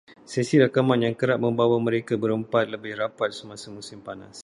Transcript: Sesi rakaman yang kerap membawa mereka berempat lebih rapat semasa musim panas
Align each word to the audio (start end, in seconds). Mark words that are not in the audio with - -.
Sesi 0.31 0.55
rakaman 0.63 1.05
yang 1.05 1.13
kerap 1.19 1.39
membawa 1.45 1.77
mereka 1.87 2.13
berempat 2.23 2.65
lebih 2.75 2.93
rapat 3.01 3.29
semasa 3.39 3.67
musim 3.77 3.99
panas 4.07 4.33